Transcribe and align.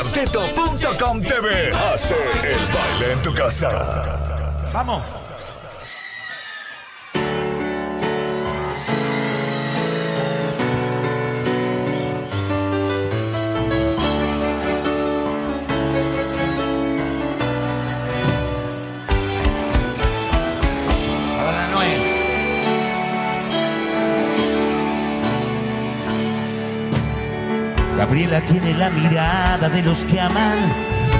Cuarteto.com 0.00 1.20
TV. 1.20 1.72
Hace 1.74 2.14
el 2.14 2.58
baile 2.72 3.12
en 3.12 3.22
tu 3.22 3.34
casa. 3.34 3.68
Vamos. 4.72 5.19
Gabriela 28.30 28.60
tiene 28.60 28.78
la 28.78 28.90
mirada 28.90 29.68
de 29.68 29.82
los 29.82 30.04
que 30.04 30.20
aman 30.20 30.58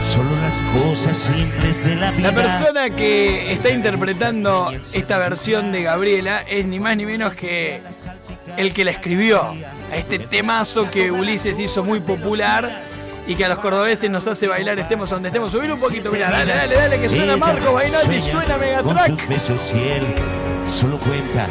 solo 0.00 0.30
las 0.36 0.82
cosas 0.82 1.18
simples 1.18 1.84
de 1.84 1.96
la 1.96 2.12
vida. 2.12 2.30
La 2.30 2.34
persona 2.34 2.90
que 2.90 3.52
está 3.52 3.70
interpretando 3.70 4.70
esta 4.92 5.18
versión 5.18 5.72
de 5.72 5.82
Gabriela 5.82 6.42
es 6.42 6.66
ni 6.66 6.78
más 6.78 6.96
ni 6.96 7.06
menos 7.06 7.34
que 7.34 7.82
el 8.56 8.72
que 8.72 8.84
la 8.84 8.92
escribió 8.92 9.42
a 9.90 9.96
este 9.96 10.20
temazo 10.20 10.88
que 10.88 11.10
Ulises 11.10 11.58
hizo 11.58 11.82
muy 11.82 11.98
popular 11.98 12.84
y 13.26 13.34
que 13.34 13.44
a 13.44 13.48
los 13.48 13.58
cordobeses 13.58 14.08
nos 14.08 14.28
hace 14.28 14.46
bailar 14.46 14.78
estemos 14.78 15.10
donde 15.10 15.30
estemos. 15.30 15.50
Subir 15.50 15.72
un 15.72 15.80
poquito, 15.80 16.12
mira, 16.12 16.30
dale, 16.30 16.54
dale, 16.54 16.76
dale, 16.76 17.00
que 17.00 17.08
suena 17.08 17.36
Marco 17.36 17.72
sueña 17.72 18.20
suena 18.30 18.56
Megatrack. 18.56 19.40
solo 20.68 20.96
cuenta 20.98 21.48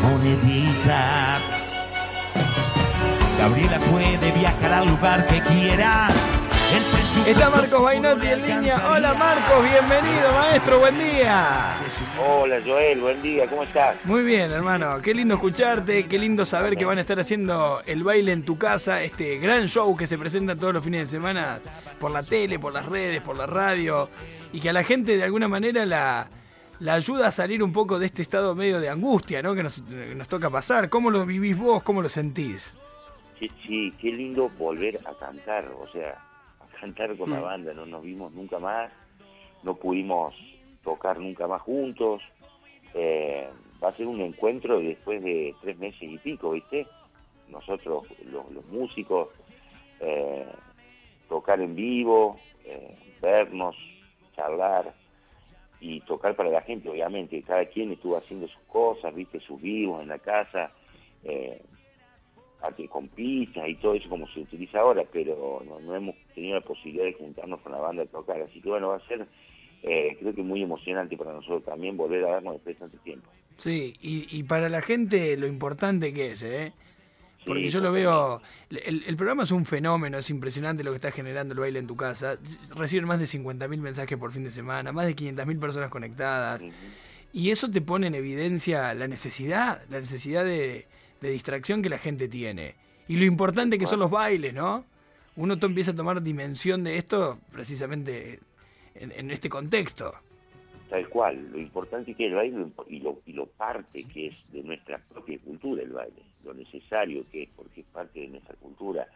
monedita. 0.00 1.51
Gabriela 3.42 3.80
puede 3.90 4.30
viajar 4.30 4.72
al 4.72 4.88
lugar 4.88 5.26
que 5.26 5.40
quiera. 5.40 6.06
Está 7.26 7.50
Marcos 7.50 7.90
le 7.90 8.32
en 8.32 8.42
línea. 8.46 8.80
Hola 8.88 9.14
Marcos, 9.14 9.68
bienvenido 9.68 10.32
maestro, 10.32 10.78
buen 10.78 10.96
día. 10.96 11.76
Hola 12.24 12.60
Joel, 12.64 13.00
buen 13.00 13.20
día, 13.20 13.48
¿cómo 13.48 13.64
estás? 13.64 13.96
Muy 14.04 14.22
bien, 14.22 14.52
hermano. 14.52 15.02
Qué 15.02 15.12
lindo 15.12 15.34
escucharte, 15.34 16.06
qué 16.06 16.20
lindo 16.20 16.46
saber 16.46 16.76
que 16.76 16.84
van 16.84 16.98
a 16.98 17.00
estar 17.00 17.18
haciendo 17.18 17.82
el 17.84 18.04
baile 18.04 18.30
en 18.30 18.44
tu 18.44 18.56
casa, 18.56 19.02
este 19.02 19.38
gran 19.38 19.66
show 19.66 19.96
que 19.96 20.06
se 20.06 20.16
presenta 20.16 20.54
todos 20.54 20.74
los 20.74 20.84
fines 20.84 21.00
de 21.00 21.18
semana 21.18 21.58
por 21.98 22.12
la 22.12 22.22
tele, 22.22 22.60
por 22.60 22.72
las 22.72 22.86
redes, 22.86 23.22
por 23.22 23.36
la 23.36 23.46
radio, 23.46 24.08
y 24.52 24.60
que 24.60 24.68
a 24.68 24.72
la 24.72 24.84
gente 24.84 25.16
de 25.16 25.24
alguna 25.24 25.48
manera 25.48 25.84
la, 25.84 26.30
la 26.78 26.94
ayuda 26.94 27.26
a 27.26 27.32
salir 27.32 27.64
un 27.64 27.72
poco 27.72 27.98
de 27.98 28.06
este 28.06 28.22
estado 28.22 28.54
medio 28.54 28.78
de 28.78 28.88
angustia, 28.88 29.42
¿no? 29.42 29.56
Que 29.56 29.64
nos, 29.64 29.82
que 29.82 30.14
nos 30.14 30.28
toca 30.28 30.48
pasar. 30.48 30.88
¿Cómo 30.88 31.10
lo 31.10 31.26
vivís 31.26 31.58
vos? 31.58 31.82
¿Cómo 31.82 32.02
lo 32.02 32.08
sentís? 32.08 32.70
Sí, 33.42 33.50
sí, 33.66 33.92
qué 34.00 34.12
lindo 34.12 34.48
volver 34.50 35.00
a 35.04 35.14
cantar, 35.14 35.66
o 35.76 35.88
sea, 35.88 36.12
a 36.60 36.80
cantar 36.80 37.16
con 37.16 37.30
la 37.30 37.40
Mm. 37.40 37.42
banda, 37.42 37.74
no 37.74 37.84
nos 37.86 38.04
vimos 38.04 38.32
nunca 38.32 38.60
más, 38.60 38.92
no 39.64 39.74
pudimos 39.74 40.32
tocar 40.84 41.18
nunca 41.18 41.48
más 41.48 41.60
juntos. 41.62 42.22
Eh, 42.94 43.48
va 43.82 43.88
a 43.88 43.96
ser 43.96 44.06
un 44.06 44.20
encuentro 44.20 44.78
después 44.78 45.20
de 45.24 45.56
tres 45.60 45.76
meses 45.76 46.02
y 46.02 46.18
pico, 46.18 46.52
¿viste? 46.52 46.86
Nosotros, 47.48 48.04
los, 48.30 48.48
los 48.52 48.64
músicos, 48.66 49.30
eh, 49.98 50.46
tocar 51.28 51.60
en 51.60 51.74
vivo, 51.74 52.38
eh, 52.64 52.96
vernos, 53.20 53.74
charlar 54.36 54.94
y 55.80 56.00
tocar 56.02 56.36
para 56.36 56.50
la 56.50 56.62
gente, 56.62 56.88
obviamente. 56.88 57.42
Cada 57.42 57.64
quien 57.66 57.90
estuvo 57.90 58.16
haciendo 58.16 58.46
sus 58.46 58.62
cosas, 58.68 59.12
viste, 59.12 59.40
sus 59.40 59.60
vivos 59.60 60.00
en 60.00 60.10
la 60.10 60.20
casa. 60.20 60.70
Arte 62.62 62.88
con 62.88 63.08
pistas 63.08 63.68
y 63.68 63.74
todo 63.76 63.94
eso 63.94 64.08
como 64.08 64.28
se 64.28 64.40
utiliza 64.40 64.80
ahora, 64.80 65.04
pero 65.12 65.62
no, 65.66 65.80
no 65.80 65.96
hemos 65.96 66.16
tenido 66.34 66.56
la 66.56 66.60
posibilidad 66.60 67.04
de 67.04 67.14
juntarnos 67.14 67.60
con 67.60 67.72
la 67.72 67.78
banda 67.78 68.02
a 68.02 68.06
tocar, 68.06 68.40
así 68.40 68.60
que 68.60 68.68
bueno, 68.68 68.88
va 68.88 68.96
a 68.96 69.08
ser 69.08 69.26
eh, 69.82 70.16
creo 70.20 70.34
que 70.34 70.42
muy 70.42 70.62
emocionante 70.62 71.16
para 71.16 71.32
nosotros 71.32 71.64
también 71.64 71.96
volver 71.96 72.24
a 72.24 72.32
darnos 72.32 72.54
después 72.54 72.76
de 72.76 72.80
tanto 72.80 72.98
tiempo. 72.98 73.28
Sí, 73.56 73.94
y, 74.00 74.28
y 74.30 74.44
para 74.44 74.68
la 74.68 74.80
gente 74.80 75.36
lo 75.36 75.46
importante 75.46 76.12
que 76.12 76.32
es, 76.32 76.42
¿eh? 76.42 76.72
Porque 77.44 77.62
Sí, 77.62 77.70
yo 77.70 77.80
lo 77.80 77.90
veo, 77.90 78.40
el, 78.70 79.02
el 79.04 79.16
programa 79.16 79.42
es 79.42 79.50
un 79.50 79.64
fenómeno, 79.64 80.18
es 80.18 80.30
impresionante 80.30 80.84
lo 80.84 80.92
que 80.92 80.96
está 80.96 81.10
generando 81.10 81.54
el 81.54 81.60
baile 81.60 81.80
en 81.80 81.88
tu 81.88 81.96
casa. 81.96 82.38
Reciben 82.76 83.06
más 83.06 83.18
de 83.18 83.24
50.000 83.24 83.78
mensajes 83.78 84.16
por 84.16 84.30
fin 84.30 84.44
de 84.44 84.52
semana, 84.52 84.92
más 84.92 85.06
de 85.06 85.16
500.000 85.16 85.58
personas 85.58 85.90
conectadas. 85.90 86.62
Y 87.32 87.50
eso 87.50 87.68
te 87.68 87.80
pone 87.80 88.06
en 88.06 88.14
evidencia 88.14 88.94
la 88.94 89.08
necesidad, 89.08 89.82
la 89.88 89.98
necesidad 89.98 90.44
de, 90.44 90.86
de 91.22 91.30
distracción 91.30 91.80
que 91.80 91.88
la 91.88 91.98
gente 91.98 92.28
tiene. 92.28 92.74
Y 93.08 93.16
lo 93.16 93.24
importante 93.24 93.78
que 93.78 93.86
son 93.86 94.00
los 94.00 94.10
bailes, 94.10 94.52
¿no? 94.52 94.84
Uno 95.36 95.56
empieza 95.60 95.92
a 95.92 95.96
tomar 95.96 96.22
dimensión 96.22 96.84
de 96.84 96.98
esto 96.98 97.38
precisamente 97.50 98.40
en, 98.94 99.12
en 99.12 99.30
este 99.30 99.48
contexto. 99.48 100.12
Tal 100.90 101.08
cual, 101.08 101.50
lo 101.52 101.58
importante 101.58 102.14
que 102.14 102.26
es 102.26 102.30
el 102.30 102.36
baile 102.36 102.66
y 102.88 102.98
lo, 102.98 103.22
y 103.24 103.32
lo 103.32 103.46
parte 103.46 104.04
que 104.04 104.26
es 104.26 104.52
de 104.52 104.62
nuestra 104.62 104.98
propia 104.98 105.38
cultura 105.38 105.82
el 105.82 105.92
baile, 105.92 106.22
lo 106.44 106.52
necesario 106.52 107.24
que 107.30 107.44
es, 107.44 107.48
porque 107.56 107.80
es 107.80 107.86
parte 107.86 108.20
de 108.20 108.28
nuestra 108.28 108.54
cultura. 108.56 109.06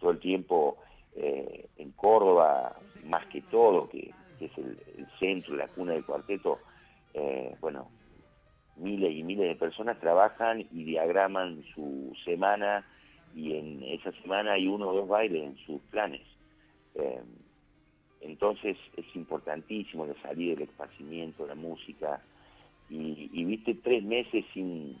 Todo 0.00 0.12
el 0.12 0.18
tiempo 0.18 0.78
eh, 1.14 1.66
en 1.76 1.90
Córdoba, 1.92 2.78
más 3.04 3.26
que 3.26 3.42
todo, 3.42 3.88
que, 3.90 4.14
que 4.38 4.46
es 4.46 4.56
el, 4.56 4.78
el 4.96 5.06
centro, 5.18 5.56
la 5.56 5.68
cuna 5.68 5.92
del 5.92 6.04
cuarteto, 6.04 6.58
eh, 7.12 7.54
bueno, 7.60 7.90
miles 8.76 9.12
y 9.14 9.22
miles 9.22 9.48
de 9.48 9.54
personas 9.56 9.98
trabajan 10.00 10.60
y 10.60 10.84
diagraman 10.84 11.62
su 11.74 12.12
semana 12.24 12.86
y 13.34 13.54
en 13.56 13.82
esa 13.82 14.12
semana 14.22 14.52
hay 14.52 14.66
uno 14.66 14.88
o 14.88 14.94
dos 14.94 15.08
bailes 15.08 15.42
en 15.44 15.56
sus 15.66 15.80
planes. 15.90 16.22
Eh, 16.94 17.20
entonces 18.20 18.76
es 18.96 19.04
importantísimo 19.14 20.06
la 20.06 20.14
salida 20.22 20.54
del 20.54 20.62
esparcimiento, 20.68 21.46
la 21.46 21.54
música. 21.54 22.22
Y, 22.88 23.44
viste, 23.44 23.74
tres 23.74 24.02
meses 24.04 24.44
sin, 24.54 24.96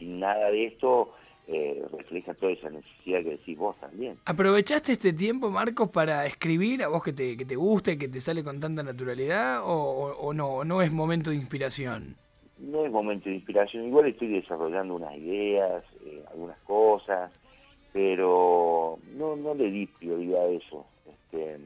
nada 0.00 0.50
de 0.50 0.66
esto 0.66 1.12
eh, 1.46 1.84
refleja 1.96 2.34
toda 2.34 2.52
esa 2.52 2.70
necesidad 2.70 3.22
que 3.22 3.30
decís 3.30 3.56
vos 3.58 3.78
también. 3.78 4.18
¿Aprovechaste 4.24 4.92
este 4.92 5.12
tiempo, 5.12 5.50
Marcos, 5.50 5.90
para 5.90 6.26
escribir 6.26 6.82
a 6.82 6.88
vos 6.88 7.02
que 7.02 7.12
te, 7.12 7.36
que 7.36 7.44
te 7.44 7.54
gusta 7.56 7.92
y 7.92 7.98
que 7.98 8.08
te 8.08 8.20
sale 8.20 8.42
con 8.42 8.58
tanta 8.58 8.82
naturalidad? 8.82 9.62
¿O, 9.64 10.14
o- 10.18 10.34
no? 10.34 10.48
¿O 10.48 10.64
no 10.64 10.82
es 10.82 10.90
momento 10.92 11.30
de 11.30 11.36
inspiración? 11.36 12.16
No 12.58 12.84
es 12.86 12.92
momento 12.92 13.28
de 13.28 13.34
inspiración, 13.36 13.86
igual 13.86 14.06
estoy 14.06 14.28
desarrollando 14.28 14.94
unas 14.94 15.14
ideas, 15.16 15.84
eh, 16.04 16.24
algunas 16.30 16.58
cosas, 16.60 17.30
pero 17.92 18.98
no, 19.12 19.36
no 19.36 19.54
le 19.54 19.70
di 19.70 19.86
prioridad 19.86 20.42
a 20.46 20.48
eso. 20.48 20.86
Este, 21.06 21.58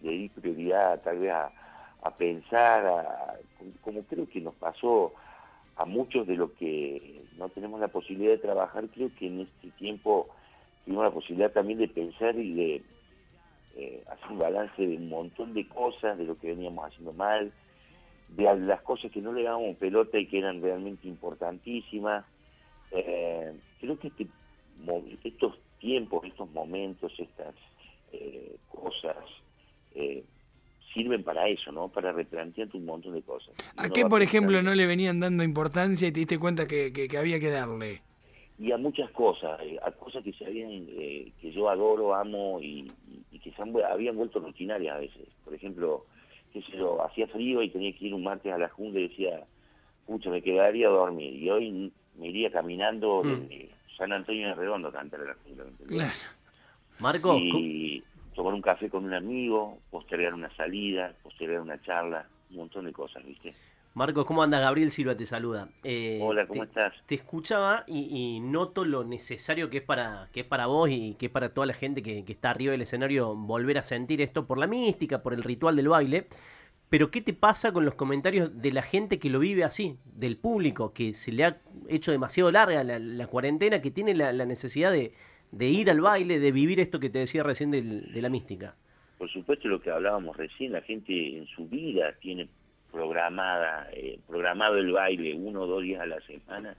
le 0.00 0.10
di 0.12 0.28
prioridad 0.28 1.02
tal 1.02 1.18
vez 1.18 1.32
a, 1.32 1.52
a 2.02 2.16
pensar, 2.16 2.86
a- 2.86 3.38
como 3.80 4.04
creo 4.04 4.28
que 4.28 4.40
nos 4.40 4.54
pasó 4.56 5.14
a 5.76 5.86
muchos 5.86 6.26
de 6.26 6.36
los 6.36 6.52
que 6.52 7.22
no 7.36 7.48
tenemos 7.50 7.80
la 7.80 7.88
posibilidad 7.88 8.32
de 8.32 8.38
trabajar, 8.38 8.88
creo 8.90 9.14
que 9.14 9.26
en 9.28 9.40
este 9.40 9.70
tiempo 9.72 10.28
tuvimos 10.84 11.04
la 11.04 11.10
posibilidad 11.12 11.52
también 11.52 11.78
de 11.78 11.88
pensar 11.88 12.36
y 12.36 12.54
de 12.54 12.84
eh, 13.74 14.04
hacer 14.08 14.32
un 14.32 14.38
balance 14.38 14.86
de 14.86 14.96
un 14.96 15.08
montón 15.08 15.54
de 15.54 15.68
cosas, 15.68 16.18
de 16.18 16.24
lo 16.24 16.38
que 16.38 16.48
veníamos 16.48 16.86
haciendo 16.86 17.12
mal, 17.12 17.52
de 18.36 18.56
las 18.66 18.82
cosas 18.82 19.10
que 19.10 19.20
no 19.20 19.32
le 19.32 19.42
dábamos 19.42 19.76
pelota 19.76 20.18
y 20.18 20.26
que 20.26 20.38
eran 20.38 20.62
realmente 20.62 21.08
importantísimas. 21.08 22.24
Eh, 22.92 23.52
creo 23.80 23.98
que 23.98 24.08
este 24.08 24.28
estos 25.24 25.58
tiempos, 25.78 26.24
estos 26.24 26.50
momentos, 26.50 27.12
estas 27.18 27.54
eh, 28.12 28.56
cosas 28.68 29.16
eh, 29.94 30.24
sirven 30.94 31.22
para 31.22 31.48
eso, 31.48 31.70
¿no? 31.70 31.88
Para 31.88 32.12
replantearte 32.12 32.76
un 32.76 32.86
montón 32.86 33.12
de 33.14 33.22
cosas. 33.22 33.54
¿A 33.76 33.88
qué, 33.88 34.02
por 34.02 34.18
pensando- 34.20 34.24
ejemplo, 34.24 34.62
no 34.62 34.74
le 34.74 34.86
venían 34.86 35.20
dando 35.20 35.44
importancia 35.44 36.08
y 36.08 36.12
te 36.12 36.20
diste 36.20 36.38
cuenta 36.38 36.66
que, 36.66 36.92
que- 36.92 37.08
que 37.08 37.18
había 37.18 37.38
que 37.40 37.50
darle? 37.50 38.02
y 38.58 38.72
a 38.72 38.76
muchas 38.76 39.10
cosas, 39.12 39.58
eh, 39.62 39.78
a 39.82 39.90
cosas 39.92 40.22
que 40.22 40.34
se 40.34 40.44
habían, 40.44 40.70
eh, 40.90 41.32
que 41.40 41.50
yo 41.50 41.70
adoro, 41.70 42.14
amo 42.14 42.60
y, 42.60 42.92
y- 43.08 43.22
y 43.30 43.38
que 43.38 43.50
se 43.52 43.62
han, 43.62 43.72
habían 43.90 44.16
vuelto 44.16 44.38
rutinarias 44.38 44.96
a 44.96 44.98
veces. 45.00 45.28
Por 45.44 45.54
ejemplo, 45.54 46.04
qué 46.52 46.62
sé 46.62 46.72
yo, 46.76 47.02
hacía 47.04 47.26
frío 47.28 47.62
y 47.62 47.70
tenía 47.70 47.92
que 47.92 48.06
ir 48.06 48.14
un 48.14 48.24
martes 48.24 48.52
a 48.52 48.58
la 48.58 48.68
junta 48.68 48.98
y 48.98 49.08
decía, 49.08 49.44
pucha, 50.06 50.30
me 50.30 50.42
quedaría 50.42 50.88
a 50.88 50.90
dormir. 50.90 51.34
Y 51.34 51.50
hoy 51.50 51.92
me 52.16 52.28
iría 52.28 52.50
caminando 52.50 53.22
Mm. 53.24 53.28
desde 53.28 53.70
San 53.96 54.12
Antonio 54.12 54.48
de 54.48 54.54
Redondo 54.54 54.88
a 54.88 54.92
cantar 54.92 55.20
a 55.20 55.24
la 55.24 55.34
junta. 55.34 55.64
Marco, 56.98 57.38
y 57.38 58.02
tomar 58.34 58.54
un 58.54 58.62
café 58.62 58.88
con 58.88 59.04
un 59.04 59.14
amigo, 59.14 59.78
postergar 59.90 60.34
una 60.34 60.54
salida, 60.54 61.14
postergar 61.22 61.60
una 61.60 61.80
charla, 61.82 62.26
un 62.50 62.56
montón 62.56 62.86
de 62.86 62.92
cosas, 62.92 63.24
¿viste? 63.24 63.54
Marcos, 63.92 64.24
¿cómo 64.24 64.42
andas? 64.42 64.60
Gabriel 64.60 64.90
Silva 64.92 65.16
te 65.16 65.26
saluda. 65.26 65.68
Eh, 65.82 66.20
Hola, 66.22 66.46
¿cómo 66.46 66.62
te, 66.62 66.68
estás? 66.68 66.94
Te 67.06 67.16
escuchaba 67.16 67.84
y, 67.88 68.36
y 68.36 68.40
noto 68.40 68.84
lo 68.84 69.02
necesario 69.04 69.68
que 69.68 69.78
es 69.78 69.82
para 69.84 70.28
que 70.32 70.40
es 70.40 70.46
para 70.46 70.66
vos 70.66 70.88
y 70.90 71.14
que 71.18 71.26
es 71.26 71.32
para 71.32 71.52
toda 71.52 71.66
la 71.66 71.74
gente 71.74 72.02
que, 72.02 72.24
que 72.24 72.32
está 72.32 72.50
arriba 72.50 72.70
del 72.72 72.82
escenario 72.82 73.34
volver 73.34 73.78
a 73.78 73.82
sentir 73.82 74.20
esto 74.20 74.46
por 74.46 74.58
la 74.58 74.68
mística, 74.68 75.22
por 75.22 75.34
el 75.34 75.42
ritual 75.42 75.74
del 75.74 75.88
baile. 75.88 76.28
Pero 76.88 77.10
¿qué 77.10 77.20
te 77.20 77.32
pasa 77.34 77.72
con 77.72 77.84
los 77.84 77.94
comentarios 77.94 78.62
de 78.62 78.72
la 78.72 78.82
gente 78.82 79.18
que 79.18 79.28
lo 79.30 79.38
vive 79.40 79.64
así, 79.64 79.96
del 80.04 80.36
público, 80.36 80.92
que 80.92 81.12
se 81.14 81.30
le 81.32 81.44
ha 81.44 81.60
hecho 81.88 82.10
demasiado 82.12 82.50
larga 82.50 82.82
la, 82.84 82.98
la 82.98 83.26
cuarentena, 83.26 83.80
que 83.82 83.90
tiene 83.90 84.14
la, 84.14 84.32
la 84.32 84.44
necesidad 84.46 84.90
de, 84.92 85.12
de 85.52 85.68
ir 85.68 85.90
al 85.90 86.00
baile, 86.00 86.38
de 86.40 86.52
vivir 86.52 86.80
esto 86.80 86.98
que 87.00 87.10
te 87.10 87.18
decía 87.20 87.42
recién 87.42 87.70
del- 87.72 88.12
de 88.12 88.22
la 88.22 88.28
mística. 88.28 88.74
Por 89.18 89.30
supuesto 89.30 89.68
lo 89.68 89.80
que 89.80 89.90
hablábamos 89.90 90.36
recién, 90.36 90.72
la 90.72 90.80
gente 90.80 91.36
en 91.36 91.46
su 91.46 91.66
vida 91.68 92.14
tiene 92.20 92.48
programada, 92.90 93.88
eh, 93.92 94.18
programado 94.26 94.76
el 94.78 94.92
baile 94.92 95.34
uno 95.34 95.62
o 95.62 95.66
dos 95.66 95.82
días 95.82 96.00
a 96.02 96.06
la 96.06 96.20
semana 96.22 96.76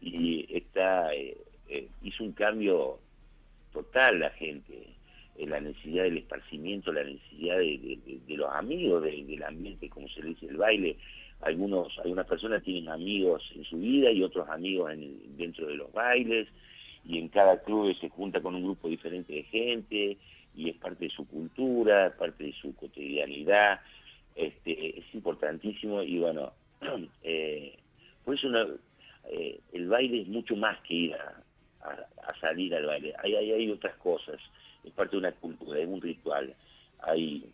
y 0.00 0.46
está 0.54 1.14
eh, 1.14 1.36
eh, 1.68 1.88
hizo 2.02 2.24
un 2.24 2.32
cambio 2.32 2.98
total 3.72 4.20
la 4.20 4.30
gente, 4.30 4.86
en 5.36 5.50
la 5.50 5.60
necesidad 5.60 6.04
del 6.04 6.18
esparcimiento, 6.18 6.92
la 6.92 7.02
necesidad 7.04 7.58
de, 7.58 7.98
de- 8.26 8.36
los 8.36 8.52
amigos 8.52 9.02
de- 9.02 9.24
del 9.24 9.42
ambiente, 9.42 9.88
como 9.88 10.08
se 10.08 10.22
le 10.22 10.28
dice, 10.30 10.46
el 10.46 10.56
baile. 10.58 10.96
Algunos, 11.40 11.98
algunas 11.98 12.26
personas 12.26 12.62
tienen 12.62 12.88
amigos 12.88 13.42
en 13.56 13.64
su 13.64 13.76
vida 13.78 14.10
y 14.12 14.22
otros 14.22 14.48
amigos 14.48 14.92
en- 14.92 15.36
dentro 15.36 15.66
de 15.66 15.74
los 15.74 15.92
bailes 15.92 16.46
y 17.04 17.18
en 17.18 17.28
cada 17.28 17.60
club 17.62 17.94
se 18.00 18.08
junta 18.08 18.40
con 18.40 18.54
un 18.54 18.62
grupo 18.62 18.88
diferente 18.88 19.32
de 19.32 19.42
gente 19.44 20.16
y 20.56 20.70
es 20.70 20.76
parte 20.76 21.06
de 21.06 21.10
su 21.10 21.26
cultura, 21.26 22.14
parte 22.16 22.44
de 22.44 22.52
su 22.52 22.74
cotidianidad, 22.76 23.80
este, 24.34 24.98
es 24.98 25.14
importantísimo 25.14 26.02
y 26.02 26.18
bueno, 26.18 26.52
eh, 27.22 27.76
por 28.24 28.34
eso 28.34 28.48
una- 28.48 28.68
eh, 29.30 29.60
el 29.72 29.88
baile 29.88 30.22
es 30.22 30.28
mucho 30.28 30.56
más 30.56 30.78
que 30.82 30.94
ir 30.94 31.14
a, 31.14 31.42
a- 31.82 32.34
salir 32.40 32.74
al 32.74 32.86
baile, 32.86 33.14
hay, 33.22 33.34
hay, 33.36 33.52
hay 33.52 33.70
otras 33.70 33.96
cosas, 33.96 34.40
es 34.82 34.92
parte 34.92 35.12
de 35.12 35.18
una 35.18 35.32
cultura, 35.32 35.78
es 35.80 35.88
un 35.88 36.00
ritual, 36.02 36.54
hay 37.00 37.50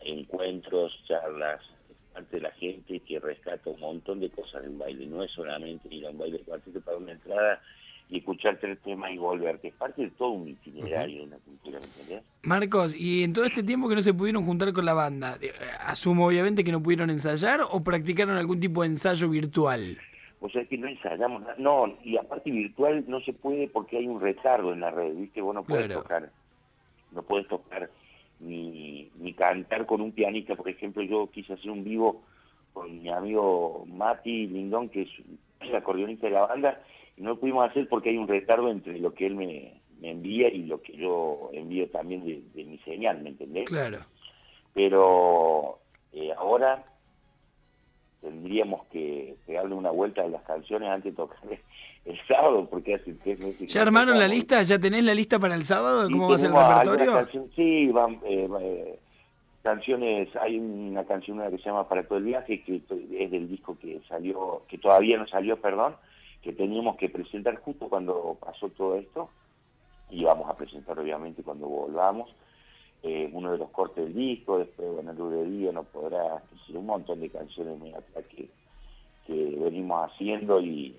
encuentros, 0.00 0.92
charlas, 1.06 1.60
es 1.90 1.96
parte 2.12 2.36
de 2.36 2.42
la 2.42 2.50
gente 2.52 3.00
que 3.00 3.18
rescata 3.20 3.70
un 3.70 3.80
montón 3.80 4.20
de 4.20 4.30
cosas 4.30 4.62
del 4.62 4.76
baile, 4.76 5.06
no 5.06 5.22
es 5.22 5.30
solamente 5.32 5.92
ir 5.94 6.06
a 6.06 6.10
un 6.10 6.18
baile 6.18 6.38
cuarteto 6.40 6.80
para 6.80 6.96
una 6.98 7.12
entrada 7.12 7.62
y 8.08 8.18
escuchar 8.18 8.58
tres 8.60 8.78
temas 8.82 9.10
y 9.12 9.18
volver, 9.18 9.58
que 9.60 9.68
es 9.68 9.74
parte 9.74 10.02
de 10.02 10.10
todo 10.10 10.30
un 10.30 10.48
itinerario, 10.48 11.24
una 11.24 11.36
cultura, 11.38 11.80
¿me 11.80 11.86
entendés? 11.86 12.22
Marcos, 12.42 12.94
y 12.96 13.24
en 13.24 13.32
todo 13.32 13.44
este 13.44 13.62
tiempo 13.64 13.88
que 13.88 13.96
no 13.96 14.02
se 14.02 14.14
pudieron 14.14 14.44
juntar 14.44 14.72
con 14.72 14.84
la 14.84 14.94
banda, 14.94 15.38
eh, 15.40 15.52
asumo 15.80 16.26
obviamente 16.26 16.62
que 16.62 16.70
no 16.72 16.82
pudieron 16.82 17.10
ensayar 17.10 17.60
o 17.68 17.82
practicaron 17.82 18.36
algún 18.36 18.60
tipo 18.60 18.82
de 18.82 18.88
ensayo 18.88 19.28
virtual. 19.28 19.98
O 20.40 20.48
sea, 20.48 20.62
es 20.62 20.68
que 20.68 20.78
no 20.78 20.86
ensayamos 20.86 21.40
nada. 21.42 21.56
No, 21.58 21.96
y 22.04 22.16
aparte 22.16 22.50
virtual 22.50 23.04
no 23.08 23.20
se 23.22 23.32
puede 23.32 23.68
porque 23.68 23.96
hay 23.98 24.06
un 24.06 24.20
retardo 24.20 24.72
en 24.72 24.80
la 24.80 24.90
red, 24.92 25.14
¿viste? 25.16 25.40
Vos 25.40 25.54
no 25.54 25.64
puedes 25.64 25.86
Claro. 25.86 26.02
tocar, 26.02 26.30
no 27.10 27.22
puedes 27.22 27.48
tocar 27.48 27.90
ni, 28.38 29.10
ni 29.18 29.32
cantar 29.32 29.86
con 29.86 30.00
un 30.00 30.12
pianista. 30.12 30.54
Por 30.54 30.68
ejemplo, 30.68 31.02
yo 31.02 31.28
quise 31.32 31.54
hacer 31.54 31.70
un 31.70 31.82
vivo 31.82 32.22
con 32.72 33.02
mi 33.02 33.08
amigo 33.08 33.84
Mati 33.88 34.46
Lindón, 34.46 34.90
que 34.90 35.02
es 35.02 35.08
el 35.60 35.74
acordeonista 35.74 36.26
de 36.26 36.34
la 36.34 36.46
banda, 36.46 36.82
no 37.16 37.30
lo 37.30 37.40
pudimos 37.40 37.68
hacer 37.68 37.88
porque 37.88 38.10
hay 38.10 38.16
un 38.18 38.28
retardo 38.28 38.68
entre 38.70 38.98
lo 38.98 39.14
que 39.14 39.26
él 39.26 39.34
me, 39.36 39.80
me 40.00 40.10
envía 40.10 40.48
y 40.48 40.64
lo 40.64 40.82
que 40.82 40.96
yo 40.96 41.50
envío 41.52 41.88
también 41.88 42.24
de, 42.24 42.42
de 42.54 42.64
mi 42.64 42.78
señal, 42.78 43.22
¿me 43.22 43.30
entendés? 43.30 43.66
Claro. 43.68 44.00
pero 44.74 45.78
eh, 46.12 46.32
ahora 46.36 46.84
tendríamos 48.20 48.86
que 48.86 49.36
pegarle 49.46 49.74
una 49.74 49.90
vuelta 49.90 50.22
a 50.22 50.28
las 50.28 50.42
canciones 50.42 50.88
antes 50.88 51.12
de 51.12 51.16
tocar 51.16 51.38
el 52.04 52.18
sábado, 52.26 52.66
porque 52.70 52.94
hace 52.94 53.14
tres 53.22 53.38
meses 53.40 53.72
¿Ya 53.72 53.82
armaron 53.82 54.18
la 54.18 54.28
lista? 54.28 54.62
¿Ya 54.62 54.78
tenés 54.78 55.04
la 55.04 55.14
lista 55.14 55.38
para 55.38 55.54
el 55.54 55.64
sábado? 55.64 56.08
¿Cómo 56.10 56.28
va 56.28 56.34
a 56.34 56.38
ser 56.38 56.50
el 56.50 56.56
repertorio? 56.56 57.12
canciones- 57.12 57.50
sí, 57.54 57.88
van, 57.88 58.14
eh, 58.24 58.48
eh, 58.60 58.98
canciones, 59.62 60.28
hay 60.36 60.58
una 60.58 61.04
canción 61.04 61.36
nueva 61.38 61.50
que 61.50 61.58
se 61.58 61.68
llama 61.68 61.88
Para 61.88 62.04
todo 62.06 62.18
el 62.18 62.24
viaje, 62.24 62.62
que 62.62 62.76
es 63.18 63.30
del 63.30 63.48
disco 63.48 63.76
que 63.80 64.00
salió, 64.08 64.62
que 64.68 64.78
todavía 64.78 65.18
no 65.18 65.26
salió, 65.26 65.56
perdón, 65.60 65.96
que 66.42 66.52
teníamos 66.52 66.96
que 66.96 67.08
presentar 67.08 67.56
justo 67.56 67.88
cuando 67.88 68.36
pasó 68.40 68.68
todo 68.70 68.96
esto, 68.96 69.30
y 70.10 70.24
vamos 70.24 70.48
a 70.48 70.56
presentar 70.56 70.98
obviamente 70.98 71.42
cuando 71.42 71.66
volvamos. 71.66 72.30
Eh, 73.02 73.28
uno 73.32 73.52
de 73.52 73.58
los 73.58 73.70
cortes 73.70 74.04
del 74.04 74.14
disco, 74.14 74.58
después, 74.58 74.90
bueno, 74.92 75.12
Luz 75.12 75.32
de 75.32 75.44
Día 75.44 75.72
no 75.72 75.84
podrá, 75.84 76.42
decir, 76.50 76.76
un 76.76 76.86
montón 76.86 77.20
de 77.20 77.30
canciones 77.30 77.78
muy 77.78 77.92
que, 78.30 78.48
venimos 79.58 80.10
haciendo 80.10 80.60
y, 80.60 80.96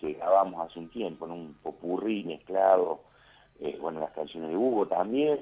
que 0.00 0.12
grabamos 0.14 0.68
hace 0.68 0.80
un 0.80 0.90
tiempo, 0.90 1.24
en 1.24 1.32
un 1.32 1.54
popurrí 1.62 2.24
mezclado, 2.24 3.00
eh, 3.60 3.78
bueno, 3.80 4.00
las 4.00 4.10
canciones 4.12 4.50
de 4.50 4.56
Hugo 4.56 4.86
también. 4.86 5.40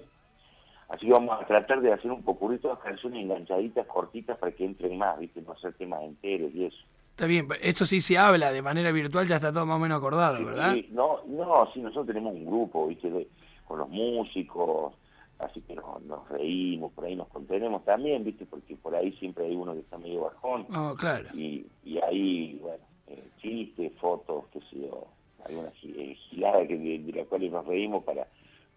Así 0.89 1.07
que 1.07 1.13
vamos 1.13 1.41
a 1.41 1.47
tratar 1.47 1.81
de 1.81 1.93
hacer 1.93 2.11
un 2.11 2.23
popurrí, 2.23 2.59
todas 2.59 2.79
canciones 2.79 3.23
enganchaditas, 3.23 3.87
cortitas, 3.87 4.39
para 4.39 4.53
que 4.53 4.65
entren 4.65 4.99
más, 4.99 5.19
¿viste? 5.19 5.43
No 5.43 5.53
hacer 5.53 5.73
temas 5.75 6.03
enteros 6.03 6.55
y 6.55 6.67
eso. 6.67 6.85
Está 7.23 7.29
bien, 7.31 7.47
esto 7.61 7.85
sí 7.87 8.01
se 8.01 8.19
habla 8.19 8.51
de 8.51 8.63
manera 8.63 8.91
virtual, 8.91 9.29
ya 9.29 9.37
está 9.37 9.53
todo 9.53 9.65
más 9.65 9.77
o 9.77 9.79
menos 9.79 9.99
acordado, 9.99 10.45
¿verdad? 10.45 10.75
sí, 10.75 10.89
no, 10.91 11.21
no, 11.29 11.71
sí, 11.73 11.79
nosotros 11.79 12.09
tenemos 12.09 12.35
un 12.35 12.45
grupo, 12.45 12.89
¿viste? 12.89 13.09
De- 13.09 13.29
con 13.65 13.79
los 13.79 13.89
músicos, 13.91 14.93
así 15.39 15.61
que 15.61 15.77
nos, 15.77 16.03
nos 16.03 16.29
reímos, 16.29 16.91
por 16.93 17.05
ahí 17.05 17.15
nos 17.15 17.29
contenemos 17.29 17.85
también, 17.85 18.25
¿viste? 18.25 18.45
Porque 18.45 18.75
por 18.75 18.97
ahí 18.97 19.13
siempre 19.21 19.45
hay 19.45 19.55
uno 19.55 19.73
que 19.73 19.79
está 19.79 19.99
medio 19.99 20.23
bajón. 20.23 20.67
Oh, 20.75 20.97
claro. 20.97 21.29
y, 21.33 21.65
y 21.85 21.99
ahí, 22.03 22.59
bueno, 22.61 22.83
eh, 23.07 23.23
chistes, 23.41 23.93
fotos, 24.01 24.47
qué 24.53 24.59
sé 24.69 24.81
yo, 24.81 25.07
alguna 25.45 25.69
eh, 25.85 26.17
gilada 26.29 26.67
que, 26.67 26.77
de, 26.77 26.99
de 26.99 27.13
la 27.13 27.25
cual 27.27 27.49
nos 27.53 27.65
reímos 27.69 28.03
para, 28.03 28.27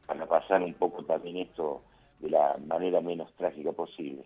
para 0.06 0.24
pasar 0.28 0.62
un 0.62 0.76
poco 0.76 1.04
también 1.04 1.38
esto 1.38 1.82
de 2.20 2.30
la 2.30 2.58
manera 2.68 3.02
menos 3.02 3.34
trágica 3.38 3.72
posible. 3.72 4.24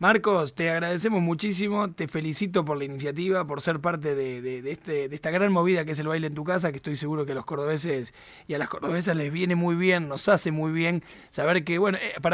Marcos, 0.00 0.56
te 0.56 0.70
agradecemos 0.70 1.22
muchísimo, 1.22 1.92
te 1.92 2.08
felicito 2.08 2.64
por 2.64 2.76
la 2.76 2.84
iniciativa, 2.84 3.46
por 3.46 3.60
ser 3.60 3.78
parte 3.78 4.16
de, 4.16 4.58
este, 4.68 5.08
de 5.08 5.14
esta 5.14 5.30
gran 5.30 5.52
movida 5.52 5.84
que 5.84 5.92
es 5.92 5.98
el 6.00 6.08
baile 6.08 6.26
en 6.26 6.34
tu 6.34 6.42
casa, 6.42 6.72
que 6.72 6.78
estoy 6.78 6.96
seguro 6.96 7.24
que 7.24 7.30
a 7.30 7.34
los 7.36 7.44
cordobeses 7.44 8.12
y 8.48 8.54
a 8.54 8.58
las 8.58 8.68
cordobesas 8.68 9.14
les 9.14 9.32
viene 9.32 9.54
muy 9.54 9.76
bien, 9.76 10.08
nos 10.08 10.28
hace 10.28 10.50
muy 10.50 10.72
bien 10.72 11.04
saber 11.30 11.62
que, 11.62 11.78
bueno, 11.78 11.98
eh, 11.98 12.20
para 12.20 12.32